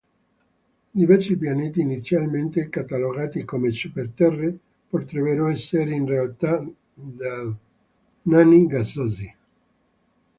Diversi 0.91 1.35
pianeti 1.37 1.79
inizialmente 1.81 2.69
catalogati 2.69 3.43
come 3.45 3.71
super 3.71 4.09
Terre 4.15 4.57
potrebbero 4.89 5.45
essere 5.45 5.91
in 5.91 6.07
realtà 6.07 6.67
dei 6.95 7.55
nani 8.23 8.65
gassosi. 8.65 9.35